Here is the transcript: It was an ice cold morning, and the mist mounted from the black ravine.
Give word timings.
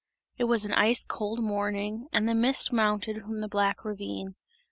It 0.39 0.45
was 0.45 0.65
an 0.65 0.73
ice 0.73 1.03
cold 1.05 1.43
morning, 1.43 2.07
and 2.11 2.27
the 2.27 2.33
mist 2.33 2.73
mounted 2.73 3.21
from 3.21 3.39
the 3.39 3.47
black 3.47 3.85
ravine. 3.85 4.33